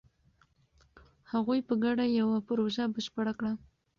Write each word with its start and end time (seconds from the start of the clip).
هغوی 1.31 1.59
په 1.67 1.73
ګډه 1.83 2.05
یوه 2.19 2.37
پروژه 2.47 2.83
بشپړه 2.93 3.33
کړه. 3.39 3.51